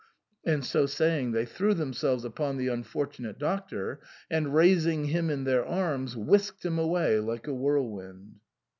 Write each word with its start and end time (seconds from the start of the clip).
"and 0.43 0.65
so 0.65 0.87
saying 0.87 1.31
they 1.31 1.45
threw 1.45 1.75
themselves 1.75 2.25
upon 2.25 2.57
the 2.57 2.67
unfortunate 2.67 3.37
Doctor, 3.37 3.99
and, 4.31 4.51
raising 4.55 5.05
him 5.05 5.29
in 5.29 5.43
their 5.43 5.63
arms, 5.63 6.17
whisked 6.17 6.65
him 6.65 6.79
away 6.79 7.19
like 7.19 7.45
a 7.47 7.53
whirlwind. 7.53 8.39